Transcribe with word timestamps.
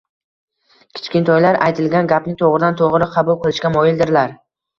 Kichkintoylar 0.99 1.59
aytilgan 1.65 2.09
gapni 2.13 2.33
to‘g‘ridan 2.41 2.81
to‘g‘ri 2.81 3.11
qabul 3.19 3.39
qilishga 3.45 3.73
moyildirlar. 3.79 4.35